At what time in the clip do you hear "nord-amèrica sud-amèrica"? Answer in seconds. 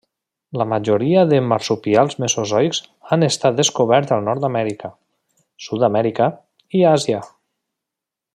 4.31-6.31